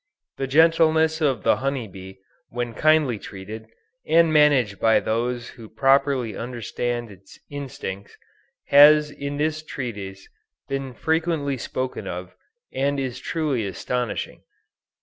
The 0.37 0.47
gentleness 0.47 1.21
of 1.21 1.43
the 1.43 1.57
honey 1.57 1.87
bee, 1.87 2.21
when 2.49 2.73
kindly 2.73 3.19
treated, 3.19 3.67
and 4.07 4.33
managed 4.33 4.79
by 4.79 4.99
those 4.99 5.49
who 5.49 5.69
properly 5.69 6.35
understand 6.35 7.11
its 7.11 7.37
instincts, 7.51 8.17
has 8.69 9.11
in 9.11 9.37
this 9.37 9.61
treatise 9.61 10.27
been 10.67 10.95
frequently 10.95 11.55
spoken 11.55 12.07
of, 12.07 12.33
and 12.73 12.99
is 12.99 13.19
truly 13.19 13.63
astonishing. 13.67 14.41